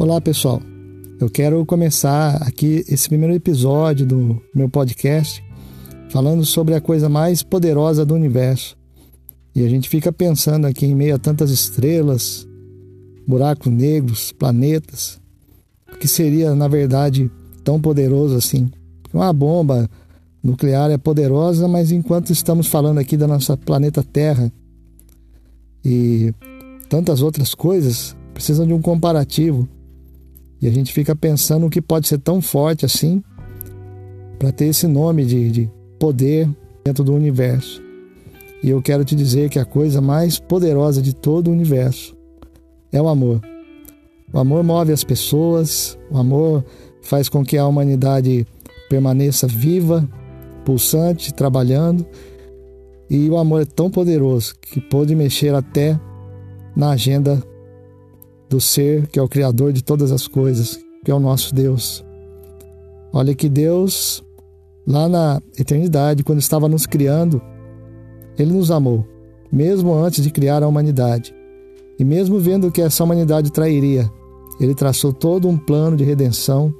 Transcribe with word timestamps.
Olá, 0.00 0.18
pessoal. 0.18 0.62
Eu 1.20 1.28
quero 1.28 1.66
começar 1.66 2.36
aqui 2.36 2.82
esse 2.88 3.06
primeiro 3.06 3.34
episódio 3.34 4.06
do 4.06 4.40
meu 4.54 4.66
podcast 4.66 5.44
falando 6.08 6.42
sobre 6.42 6.74
a 6.74 6.80
coisa 6.80 7.06
mais 7.06 7.42
poderosa 7.42 8.02
do 8.02 8.14
universo. 8.14 8.78
E 9.54 9.62
a 9.62 9.68
gente 9.68 9.90
fica 9.90 10.10
pensando 10.10 10.66
aqui 10.66 10.86
em 10.86 10.94
meio 10.94 11.16
a 11.16 11.18
tantas 11.18 11.50
estrelas, 11.50 12.48
buracos 13.28 13.70
negros, 13.70 14.32
planetas, 14.32 15.20
o 15.92 15.98
que 15.98 16.08
seria, 16.08 16.54
na 16.54 16.66
verdade, 16.66 17.30
tão 17.62 17.78
poderoso 17.78 18.36
assim. 18.36 18.70
Uma 19.12 19.30
bomba 19.34 19.86
nuclear 20.42 20.90
é 20.90 20.96
poderosa, 20.96 21.68
mas 21.68 21.92
enquanto 21.92 22.32
estamos 22.32 22.68
falando 22.68 22.96
aqui 22.96 23.18
da 23.18 23.26
nossa 23.26 23.54
planeta 23.54 24.02
Terra 24.02 24.50
e 25.84 26.32
tantas 26.88 27.20
outras 27.20 27.54
coisas, 27.54 28.16
precisam 28.32 28.66
de 28.66 28.72
um 28.72 28.80
comparativo. 28.80 29.68
E 30.60 30.68
a 30.68 30.70
gente 30.70 30.92
fica 30.92 31.16
pensando 31.16 31.66
o 31.66 31.70
que 31.70 31.80
pode 31.80 32.06
ser 32.06 32.18
tão 32.18 32.42
forte 32.42 32.84
assim 32.84 33.22
para 34.38 34.52
ter 34.52 34.66
esse 34.66 34.86
nome 34.86 35.24
de, 35.24 35.50
de 35.50 35.70
poder 35.98 36.48
dentro 36.84 37.04
do 37.04 37.14
universo. 37.14 37.82
E 38.62 38.68
eu 38.68 38.82
quero 38.82 39.04
te 39.04 39.14
dizer 39.14 39.48
que 39.48 39.58
a 39.58 39.64
coisa 39.64 40.00
mais 40.00 40.38
poderosa 40.38 41.00
de 41.00 41.14
todo 41.14 41.48
o 41.48 41.52
universo 41.52 42.16
é 42.92 43.00
o 43.00 43.08
amor. 43.08 43.40
O 44.32 44.38
amor 44.38 44.62
move 44.62 44.92
as 44.92 45.02
pessoas, 45.02 45.98
o 46.10 46.18
amor 46.18 46.64
faz 47.02 47.28
com 47.28 47.44
que 47.44 47.56
a 47.56 47.66
humanidade 47.66 48.46
permaneça 48.88 49.46
viva, 49.46 50.06
pulsante, 50.64 51.32
trabalhando. 51.32 52.06
E 53.08 53.28
o 53.28 53.36
amor 53.36 53.62
é 53.62 53.64
tão 53.64 53.90
poderoso 53.90 54.54
que 54.60 54.80
pode 54.80 55.14
mexer 55.14 55.54
até 55.54 55.98
na 56.76 56.90
agenda 56.90 57.42
do 58.50 58.60
ser 58.60 59.06
que 59.06 59.18
é 59.18 59.22
o 59.22 59.28
Criador 59.28 59.72
de 59.72 59.82
todas 59.82 60.10
as 60.10 60.26
coisas, 60.26 60.78
que 61.04 61.10
é 61.10 61.14
o 61.14 61.20
nosso 61.20 61.54
Deus. 61.54 62.04
Olha 63.12 63.32
que 63.32 63.48
Deus, 63.48 64.24
lá 64.84 65.08
na 65.08 65.40
eternidade, 65.56 66.24
quando 66.24 66.40
estava 66.40 66.68
nos 66.68 66.84
criando, 66.84 67.40
Ele 68.36 68.52
nos 68.52 68.72
amou, 68.72 69.06
mesmo 69.52 69.94
antes 69.94 70.24
de 70.24 70.30
criar 70.30 70.64
a 70.64 70.68
humanidade. 70.68 71.32
E 71.96 72.04
mesmo 72.04 72.40
vendo 72.40 72.72
que 72.72 72.82
essa 72.82 73.04
humanidade 73.04 73.52
trairia, 73.52 74.10
Ele 74.60 74.74
traçou 74.74 75.12
todo 75.12 75.48
um 75.48 75.56
plano 75.56 75.96
de 75.96 76.02
redenção 76.02 76.74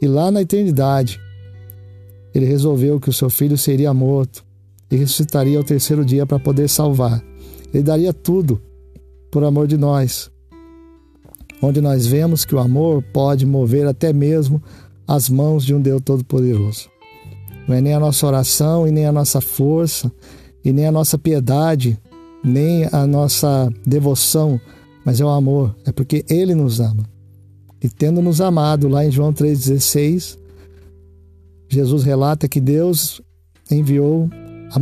e 0.00 0.08
lá 0.08 0.28
na 0.28 0.42
eternidade, 0.42 1.20
Ele 2.34 2.46
resolveu 2.46 2.98
que 2.98 3.10
o 3.10 3.12
seu 3.12 3.30
filho 3.30 3.56
seria 3.56 3.94
morto 3.94 4.44
e 4.90 4.96
ressuscitaria 4.96 5.56
ao 5.56 5.64
terceiro 5.64 6.04
dia 6.04 6.26
para 6.26 6.40
poder 6.40 6.68
salvar. 6.68 7.22
Ele 7.72 7.84
daria 7.84 8.12
tudo 8.12 8.60
por 9.30 9.44
amor 9.44 9.68
de 9.68 9.76
nós, 9.76 10.31
onde 11.62 11.80
nós 11.80 12.06
vemos 12.06 12.44
que 12.44 12.54
o 12.54 12.58
amor 12.58 13.02
pode 13.12 13.46
mover 13.46 13.86
até 13.86 14.12
mesmo 14.12 14.60
as 15.06 15.28
mãos 15.28 15.64
de 15.64 15.72
um 15.72 15.80
Deus 15.80 16.02
Todo-Poderoso. 16.04 16.90
Não 17.68 17.76
é 17.76 17.80
nem 17.80 17.94
a 17.94 18.00
nossa 18.00 18.26
oração 18.26 18.86
e 18.86 18.90
nem 18.90 19.06
a 19.06 19.12
nossa 19.12 19.40
força 19.40 20.10
e 20.64 20.72
nem 20.72 20.86
a 20.86 20.92
nossa 20.92 21.16
piedade, 21.16 21.96
nem 22.42 22.88
a 22.90 23.06
nossa 23.06 23.72
devoção, 23.86 24.60
mas 25.04 25.20
é 25.20 25.24
o 25.24 25.28
amor, 25.28 25.74
é 25.86 25.92
porque 25.92 26.24
Ele 26.28 26.54
nos 26.54 26.80
ama. 26.80 27.08
E 27.80 27.88
tendo 27.88 28.20
nos 28.20 28.40
amado, 28.40 28.88
lá 28.88 29.04
em 29.04 29.10
João 29.10 29.32
3,16, 29.32 30.38
Jesus 31.68 32.04
relata 32.04 32.48
que 32.48 32.60
Deus 32.60 33.20
enviou 33.70 34.28
a 34.72 34.80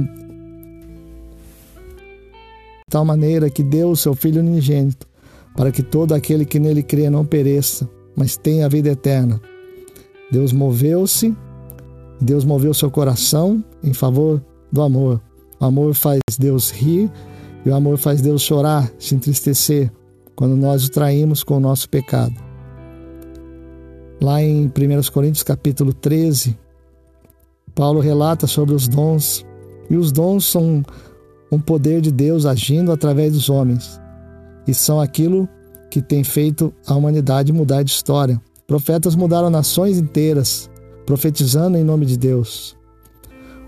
tal 2.90 3.04
maneira 3.04 3.48
que 3.48 3.62
deu 3.62 3.90
o 3.90 3.96
seu 3.96 4.14
Filho 4.14 4.40
unigênito, 4.40 5.06
para 5.56 5.70
que 5.70 5.82
todo 5.82 6.14
aquele 6.14 6.44
que 6.44 6.58
nele 6.58 6.82
crê 6.82 7.10
não 7.10 7.24
pereça, 7.24 7.88
mas 8.16 8.36
tenha 8.36 8.66
a 8.66 8.68
vida 8.68 8.90
eterna. 8.90 9.40
Deus 10.30 10.52
moveu-se, 10.52 11.34
Deus 12.20 12.44
moveu 12.44 12.72
seu 12.72 12.90
coração 12.90 13.64
em 13.82 13.92
favor 13.92 14.42
do 14.70 14.82
amor. 14.82 15.20
O 15.58 15.64
amor 15.64 15.94
faz 15.94 16.20
Deus 16.38 16.70
rir 16.70 17.10
e 17.64 17.68
o 17.68 17.74
amor 17.74 17.98
faz 17.98 18.20
Deus 18.20 18.42
chorar, 18.42 18.90
se 18.98 19.14
entristecer, 19.14 19.90
quando 20.34 20.56
nós 20.56 20.84
o 20.84 20.90
traímos 20.90 21.42
com 21.42 21.56
o 21.56 21.60
nosso 21.60 21.88
pecado. 21.88 22.34
Lá 24.22 24.42
em 24.42 24.66
1 24.66 24.70
Coríntios 25.12 25.42
capítulo 25.42 25.92
13, 25.92 26.56
Paulo 27.74 28.00
relata 28.00 28.46
sobre 28.46 28.74
os 28.74 28.88
dons, 28.88 29.44
e 29.88 29.96
os 29.96 30.12
dons 30.12 30.44
são 30.44 30.82
um 31.50 31.58
poder 31.58 32.00
de 32.00 32.12
Deus 32.12 32.46
agindo 32.46 32.92
através 32.92 33.32
dos 33.32 33.48
homens. 33.48 34.00
E 34.70 34.74
são 34.74 35.00
aquilo 35.00 35.48
que 35.90 36.00
tem 36.00 36.22
feito 36.22 36.72
a 36.86 36.94
humanidade 36.94 37.52
mudar 37.52 37.82
de 37.82 37.90
história. 37.90 38.40
Profetas 38.68 39.16
mudaram 39.16 39.50
nações 39.50 39.98
inteiras, 39.98 40.70
profetizando 41.04 41.76
em 41.76 41.82
nome 41.82 42.06
de 42.06 42.16
Deus. 42.16 42.76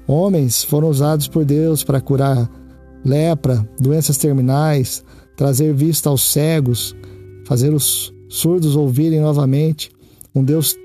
Homens 0.06 0.62
foram 0.62 0.88
usados 0.88 1.26
por 1.26 1.44
Deus 1.44 1.82
para 1.82 2.00
curar 2.00 2.48
lepra, 3.04 3.68
doenças 3.80 4.16
terminais, 4.16 5.02
trazer 5.36 5.74
vista 5.74 6.08
aos 6.08 6.22
cegos, 6.22 6.94
fazer 7.46 7.74
os 7.74 8.14
surdos 8.28 8.76
ouvirem 8.76 9.18
novamente. 9.18 9.90
Um 10.32 10.44
Deus 10.44 10.76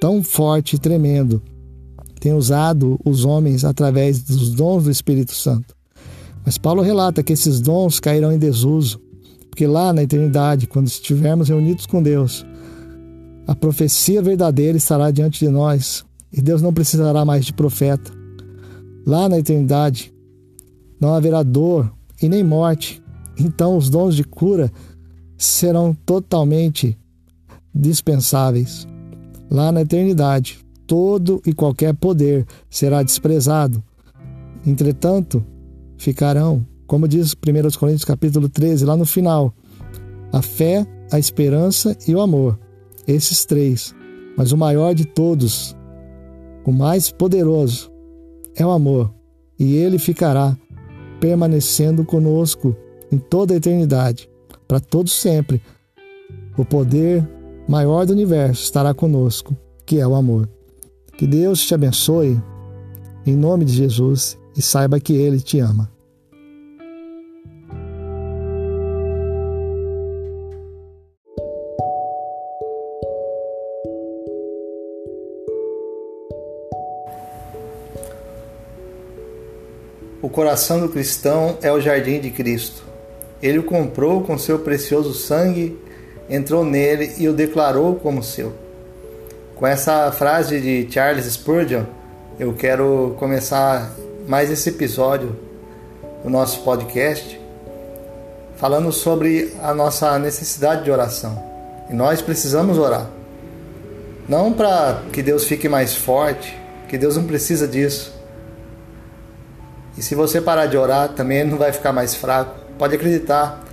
tão 0.00 0.22
forte 0.22 0.76
e 0.76 0.78
tremendo 0.78 1.42
tem 2.20 2.32
usado 2.32 2.96
os 3.04 3.24
homens 3.24 3.64
através 3.64 4.22
dos 4.22 4.50
dons 4.50 4.84
do 4.84 4.90
Espírito 4.92 5.34
Santo. 5.34 5.74
Mas 6.46 6.56
Paulo 6.56 6.80
relata 6.80 7.24
que 7.24 7.32
esses 7.32 7.60
dons 7.60 7.98
cairão 7.98 8.30
em 8.30 8.38
desuso, 8.38 9.00
porque 9.58 9.66
lá 9.66 9.92
na 9.92 10.04
eternidade, 10.04 10.68
quando 10.68 10.86
estivermos 10.86 11.48
reunidos 11.48 11.84
com 11.84 12.00
Deus, 12.00 12.46
a 13.44 13.56
profecia 13.56 14.22
verdadeira 14.22 14.78
estará 14.78 15.10
diante 15.10 15.44
de 15.44 15.50
nós 15.50 16.04
e 16.32 16.40
Deus 16.40 16.62
não 16.62 16.72
precisará 16.72 17.24
mais 17.24 17.44
de 17.44 17.52
profeta. 17.52 18.12
Lá 19.04 19.28
na 19.28 19.36
eternidade 19.36 20.14
não 21.00 21.12
haverá 21.12 21.42
dor 21.42 21.92
e 22.22 22.28
nem 22.28 22.44
morte, 22.44 23.02
então 23.36 23.76
os 23.76 23.90
dons 23.90 24.14
de 24.14 24.22
cura 24.22 24.70
serão 25.36 25.92
totalmente 26.06 26.96
dispensáveis. 27.74 28.86
Lá 29.50 29.72
na 29.72 29.80
eternidade, 29.80 30.60
todo 30.86 31.42
e 31.44 31.52
qualquer 31.52 31.96
poder 31.96 32.46
será 32.70 33.02
desprezado. 33.02 33.82
Entretanto, 34.64 35.44
ficarão, 35.96 36.64
como 36.88 37.06
diz 37.06 37.34
1 37.34 37.78
Coríntios 37.78 38.04
capítulo 38.04 38.48
13, 38.48 38.86
lá 38.86 38.96
no 38.96 39.04
final, 39.04 39.54
a 40.32 40.40
fé, 40.40 40.86
a 41.12 41.18
esperança 41.18 41.94
e 42.08 42.14
o 42.14 42.20
amor. 42.20 42.58
Esses 43.06 43.44
três. 43.44 43.94
Mas 44.36 44.52
o 44.52 44.56
maior 44.56 44.94
de 44.94 45.04
todos, 45.04 45.76
o 46.64 46.72
mais 46.72 47.10
poderoso, 47.10 47.92
é 48.56 48.64
o 48.64 48.70
amor. 48.70 49.12
E 49.58 49.76
ele 49.76 49.98
ficará 49.98 50.56
permanecendo 51.20 52.04
conosco 52.04 52.74
em 53.12 53.18
toda 53.18 53.52
a 53.52 53.58
eternidade, 53.58 54.28
para 54.66 54.80
todos 54.80 55.12
sempre. 55.12 55.60
O 56.56 56.64
poder 56.64 57.28
maior 57.68 58.06
do 58.06 58.14
universo 58.14 58.62
estará 58.62 58.94
conosco, 58.94 59.54
que 59.84 60.00
é 60.00 60.06
o 60.06 60.14
amor. 60.14 60.48
Que 61.18 61.26
Deus 61.26 61.66
te 61.66 61.74
abençoe, 61.74 62.40
em 63.26 63.36
nome 63.36 63.66
de 63.66 63.74
Jesus, 63.74 64.38
e 64.56 64.62
saiba 64.62 64.98
que 64.98 65.12
Ele 65.12 65.38
te 65.38 65.58
ama. 65.58 65.97
O 80.20 80.28
coração 80.28 80.80
do 80.80 80.88
cristão 80.88 81.58
é 81.62 81.70
o 81.70 81.80
jardim 81.80 82.18
de 82.18 82.30
Cristo. 82.32 82.82
Ele 83.40 83.60
o 83.60 83.62
comprou 83.62 84.22
com 84.22 84.36
seu 84.36 84.58
precioso 84.58 85.14
sangue, 85.14 85.78
entrou 86.28 86.64
nele 86.64 87.12
e 87.18 87.28
o 87.28 87.32
declarou 87.32 87.94
como 87.94 88.20
seu. 88.20 88.52
Com 89.54 89.64
essa 89.64 90.10
frase 90.10 90.60
de 90.60 90.92
Charles 90.92 91.24
Spurgeon, 91.26 91.84
eu 92.36 92.52
quero 92.52 93.14
começar 93.16 93.92
mais 94.26 94.50
esse 94.50 94.70
episódio 94.70 95.36
do 96.24 96.28
nosso 96.28 96.62
podcast 96.64 97.40
falando 98.56 98.90
sobre 98.90 99.54
a 99.62 99.72
nossa 99.72 100.18
necessidade 100.18 100.82
de 100.82 100.90
oração. 100.90 101.40
E 101.88 101.94
nós 101.94 102.20
precisamos 102.20 102.76
orar. 102.76 103.08
Não 104.28 104.52
para 104.52 105.00
que 105.12 105.22
Deus 105.22 105.44
fique 105.44 105.68
mais 105.68 105.94
forte, 105.94 106.58
que 106.88 106.98
Deus 106.98 107.16
não 107.16 107.24
precisa 107.24 107.68
disso. 107.68 108.17
E 109.98 110.02
se 110.02 110.14
você 110.14 110.40
parar 110.40 110.66
de 110.66 110.76
orar, 110.76 111.08
também 111.08 111.42
não 111.42 111.58
vai 111.58 111.72
ficar 111.72 111.92
mais 111.92 112.14
fraco. 112.14 112.54
Pode 112.78 112.94
acreditar. 112.94 113.64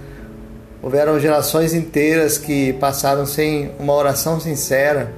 Houveram 0.82 1.20
gerações 1.20 1.72
inteiras 1.72 2.40
que 2.40 2.74
passaram 2.74 3.28
sem 3.28 3.70
uma 3.78 3.94
oração 3.94 4.40
sincera, 4.40 5.14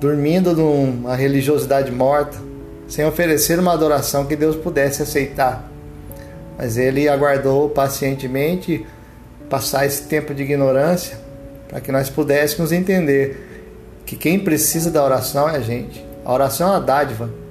dormindo 0.00 0.52
numa 0.52 1.14
religiosidade 1.14 1.92
morta, 1.92 2.36
sem 2.88 3.06
oferecer 3.06 3.56
uma 3.60 3.72
adoração 3.72 4.26
que 4.26 4.34
Deus 4.34 4.56
pudesse 4.56 5.00
aceitar. 5.00 5.70
Mas 6.58 6.76
ele 6.76 7.08
aguardou 7.08 7.68
pacientemente 7.68 8.84
passar 9.48 9.86
esse 9.86 10.08
tempo 10.08 10.34
de 10.34 10.42
ignorância 10.42 11.16
para 11.68 11.80
que 11.80 11.92
nós 11.92 12.10
pudéssemos 12.10 12.72
entender 12.72 14.00
que 14.04 14.16
quem 14.16 14.40
precisa 14.40 14.90
da 14.90 15.04
oração 15.04 15.48
é 15.48 15.56
a 15.56 15.60
gente. 15.60 16.04
A 16.24 16.32
oração 16.32 16.66
é 16.66 16.70
uma 16.72 16.80
dádiva. 16.80 17.41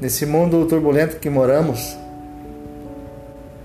Nesse 0.00 0.24
mundo 0.24 0.64
turbulento 0.66 1.16
que 1.16 1.28
moramos, 1.28 1.96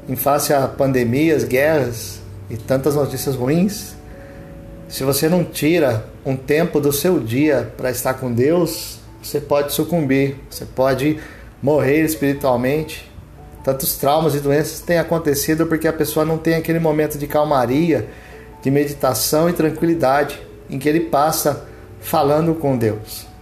em 0.10 0.16
face 0.16 0.52
a 0.52 0.68
pandemias, 0.68 1.44
guerras 1.44 2.22
e 2.50 2.58
tantas 2.58 2.96
notícias 2.96 3.36
ruins, 3.36 3.94
se 4.90 5.04
você 5.04 5.30
não 5.30 5.44
tira 5.44 6.06
um 6.26 6.36
tempo 6.36 6.80
do 6.80 6.92
seu 6.92 7.20
dia 7.20 7.72
para 7.78 7.92
estar 7.92 8.16
com 8.16 8.34
Deus, 8.34 8.98
você 9.22 9.40
pode 9.40 9.74
sucumbir, 9.74 10.38
você 10.50 10.66
pode 10.66 11.20
morrer 11.62 12.04
espiritualmente. 12.04 13.12
Tantos 13.64 13.96
traumas 13.96 14.34
e 14.34 14.40
doenças 14.40 14.80
têm 14.80 14.98
acontecido 14.98 15.68
porque 15.68 15.88
a 15.88 15.94
pessoa 15.94 16.26
não 16.26 16.40
tem 16.40 16.56
aquele 16.56 16.80
momento 16.80 17.16
de 17.16 17.28
calmaria, 17.28 18.10
de 18.64 18.72
meditação 18.72 19.50
e 19.52 19.54
tranquilidade 19.54 20.42
em 20.68 20.80
que 20.80 20.90
ele 20.90 21.02
passa 21.02 21.68
falando 22.02 22.56
com 22.56 22.76
Deus. 22.76 23.33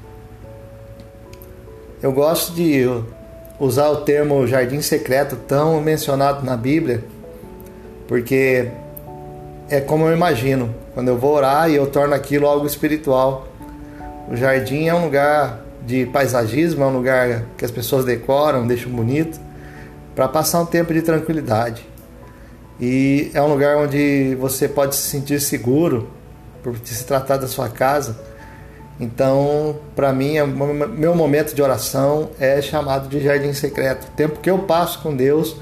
Eu 2.01 2.11
gosto 2.11 2.53
de 2.53 2.83
usar 3.59 3.89
o 3.89 3.97
termo 3.97 4.47
jardim 4.47 4.81
secreto 4.81 5.35
tão 5.35 5.79
mencionado 5.79 6.43
na 6.43 6.57
Bíblia, 6.57 7.03
porque 8.07 8.69
é 9.69 9.79
como 9.79 10.07
eu 10.07 10.13
imagino, 10.13 10.73
quando 10.95 11.09
eu 11.09 11.17
vou 11.17 11.35
orar 11.35 11.69
e 11.69 11.75
eu 11.75 11.85
torno 11.85 12.15
aquilo 12.15 12.47
algo 12.47 12.65
espiritual. 12.65 13.47
O 14.31 14.35
jardim 14.35 14.87
é 14.87 14.95
um 14.95 15.03
lugar 15.05 15.61
de 15.85 16.07
paisagismo, 16.07 16.83
é 16.83 16.87
um 16.87 16.93
lugar 16.93 17.43
que 17.55 17.63
as 17.63 17.69
pessoas 17.69 18.03
decoram, 18.03 18.65
deixam 18.65 18.91
bonito, 18.91 19.39
para 20.15 20.27
passar 20.27 20.59
um 20.61 20.65
tempo 20.65 20.91
de 20.91 21.03
tranquilidade. 21.03 21.85
E 22.79 23.29
é 23.35 23.41
um 23.43 23.47
lugar 23.47 23.77
onde 23.77 24.35
você 24.39 24.67
pode 24.67 24.95
se 24.95 25.03
sentir 25.03 25.39
seguro 25.39 26.09
por 26.63 26.75
se 26.83 27.03
tratar 27.05 27.37
da 27.37 27.47
sua 27.47 27.69
casa. 27.69 28.30
Então, 29.01 29.79
para 29.95 30.13
mim, 30.13 30.37
é, 30.37 30.45
meu 30.45 31.15
momento 31.15 31.55
de 31.55 31.61
oração 31.61 32.29
é 32.39 32.61
chamado 32.61 33.09
de 33.09 33.19
jardim 33.19 33.51
secreto. 33.51 34.05
O 34.05 34.11
tempo 34.11 34.39
que 34.39 34.49
eu 34.49 34.59
passo 34.59 34.99
com 34.99 35.15
Deus, 35.15 35.55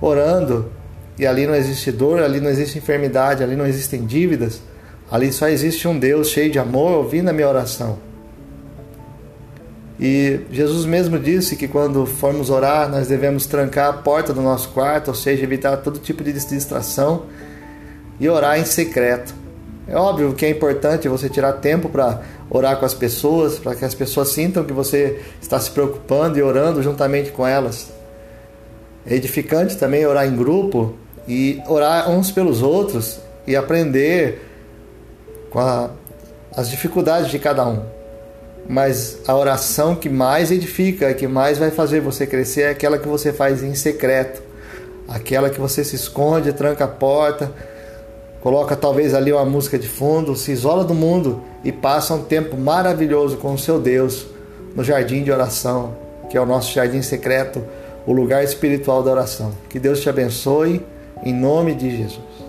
orando, 0.00 0.72
e 1.16 1.24
ali 1.24 1.46
não 1.46 1.54
existe 1.54 1.92
dor, 1.92 2.20
ali 2.20 2.40
não 2.40 2.50
existe 2.50 2.76
enfermidade, 2.76 3.44
ali 3.44 3.54
não 3.54 3.64
existem 3.64 4.04
dívidas, 4.04 4.60
ali 5.08 5.32
só 5.32 5.48
existe 5.48 5.86
um 5.86 5.96
Deus 5.96 6.28
cheio 6.28 6.50
de 6.50 6.58
amor 6.58 6.90
ouvindo 6.90 7.28
a 7.28 7.32
minha 7.32 7.48
oração. 7.48 7.98
E 10.00 10.40
Jesus 10.50 10.84
mesmo 10.84 11.20
disse 11.20 11.54
que 11.54 11.68
quando 11.68 12.04
formos 12.04 12.50
orar, 12.50 12.90
nós 12.90 13.06
devemos 13.06 13.46
trancar 13.46 13.90
a 13.90 13.92
porta 13.92 14.34
do 14.34 14.42
nosso 14.42 14.70
quarto, 14.70 15.06
ou 15.06 15.14
seja, 15.14 15.44
evitar 15.44 15.76
todo 15.76 16.00
tipo 16.00 16.24
de 16.24 16.32
distração 16.32 17.26
e 18.18 18.28
orar 18.28 18.58
em 18.58 18.64
secreto. 18.64 19.43
É 19.86 19.96
óbvio 19.96 20.32
que 20.32 20.46
é 20.46 20.50
importante 20.50 21.08
você 21.08 21.28
tirar 21.28 21.54
tempo 21.54 21.88
para 21.88 22.22
orar 22.48 22.78
com 22.78 22.86
as 22.86 22.94
pessoas, 22.94 23.58
para 23.58 23.74
que 23.74 23.84
as 23.84 23.94
pessoas 23.94 24.30
sintam 24.30 24.64
que 24.64 24.72
você 24.72 25.20
está 25.40 25.60
se 25.60 25.70
preocupando 25.70 26.38
e 26.38 26.42
orando 26.42 26.82
juntamente 26.82 27.30
com 27.30 27.46
elas. 27.46 27.92
É 29.06 29.14
edificante 29.14 29.76
também 29.76 30.06
orar 30.06 30.26
em 30.26 30.34
grupo 30.34 30.94
e 31.28 31.60
orar 31.68 32.10
uns 32.10 32.30
pelos 32.30 32.62
outros 32.62 33.20
e 33.46 33.54
aprender 33.54 34.42
com 35.50 35.60
a, 35.60 35.90
as 36.56 36.70
dificuldades 36.70 37.30
de 37.30 37.38
cada 37.38 37.66
um 37.66 37.82
mas 38.68 39.18
a 39.26 39.36
oração 39.36 39.94
que 39.94 40.08
mais 40.08 40.50
edifica, 40.50 41.12
que 41.14 41.26
mais 41.26 41.58
vai 41.58 41.70
fazer 41.70 42.00
você 42.00 42.26
crescer 42.26 42.62
é 42.62 42.70
aquela 42.70 42.98
que 42.98 43.06
você 43.06 43.32
faz 43.32 43.62
em 43.62 43.74
secreto, 43.74 44.42
aquela 45.08 45.50
que 45.50 45.60
você 45.60 45.84
se 45.84 45.96
esconde, 45.96 46.52
tranca 46.52 46.84
a 46.84 46.88
porta, 46.88 47.52
coloca 48.44 48.76
talvez 48.76 49.14
ali 49.14 49.32
uma 49.32 49.46
música 49.46 49.78
de 49.78 49.88
fundo, 49.88 50.36
se 50.36 50.52
isola 50.52 50.84
do 50.84 50.92
mundo 50.92 51.40
e 51.64 51.72
passa 51.72 52.12
um 52.12 52.22
tempo 52.22 52.58
maravilhoso 52.58 53.38
com 53.38 53.54
o 53.54 53.58
seu 53.58 53.80
Deus 53.80 54.26
no 54.76 54.84
jardim 54.84 55.22
de 55.22 55.32
oração, 55.32 55.96
que 56.28 56.36
é 56.36 56.40
o 56.40 56.44
nosso 56.44 56.70
jardim 56.70 57.00
secreto, 57.00 57.64
o 58.06 58.12
lugar 58.12 58.44
espiritual 58.44 59.02
da 59.02 59.12
oração. 59.12 59.52
Que 59.70 59.80
Deus 59.80 60.00
te 60.00 60.10
abençoe 60.10 60.84
em 61.24 61.32
nome 61.32 61.74
de 61.74 61.96
Jesus. 61.96 62.43